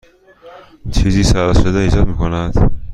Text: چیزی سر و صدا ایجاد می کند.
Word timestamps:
چیزی 0.91 1.23
سر 1.23 1.49
و 1.49 1.53
صدا 1.53 1.79
ایجاد 1.79 2.07
می 2.07 2.17
کند. 2.17 2.71